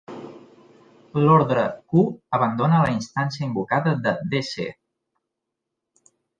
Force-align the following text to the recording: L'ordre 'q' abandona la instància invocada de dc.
L'ordre 1.23 1.65
'q' 1.91 2.07
abandona 2.39 2.81
la 2.87 2.95
instància 2.95 3.47
invocada 3.51 3.95
de 4.09 4.17
dc. 4.35 4.69